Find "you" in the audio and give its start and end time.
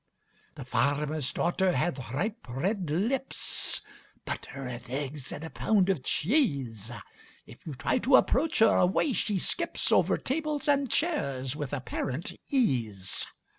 7.67-7.75